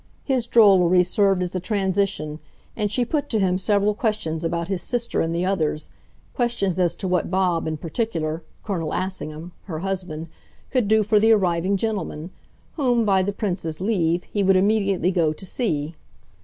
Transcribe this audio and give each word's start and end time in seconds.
His 0.23 0.47
drollery 0.47 1.03
served 1.03 1.43
as 1.43 1.53
a 1.53 1.59
transition, 1.59 2.39
and 2.75 2.91
she 2.91 3.05
put 3.05 3.29
to 3.29 3.37
him 3.39 3.59
several 3.59 3.93
questions 3.93 4.43
about 4.43 4.67
his 4.67 4.81
sister 4.81 5.21
and 5.21 5.31
the 5.31 5.45
others, 5.45 5.91
questions 6.33 6.79
as 6.79 6.95
to 6.95 7.07
what 7.07 7.29
Bob, 7.29 7.67
in 7.67 7.77
particular, 7.77 8.41
Colonel 8.63 8.95
Assingham, 8.95 9.51
her 9.65 9.77
husband, 9.77 10.27
could 10.71 10.87
do 10.87 11.03
for 11.03 11.19
the 11.19 11.31
arriving 11.31 11.77
gentlemen, 11.77 12.31
whom, 12.77 13.05
by 13.05 13.21
the 13.21 13.31
Prince's 13.31 13.79
leave, 13.79 14.23
he 14.23 14.41
would 14.41 14.55
immediately 14.55 15.11
go 15.11 15.33
to 15.33 15.45
see. 15.45 15.93